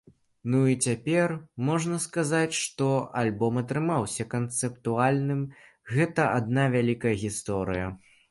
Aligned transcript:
Ну, 0.51 0.59
і 0.73 0.75
цяпер 0.85 1.33
можна 1.65 1.97
сказаць, 2.05 2.53
што 2.61 2.87
альбом 3.21 3.59
атрымаўся 3.63 4.25
канцэптуальным, 4.33 5.43
гэта 5.95 6.25
адна 6.39 6.63
вялікая 6.77 7.15
гісторыя. 7.25 7.87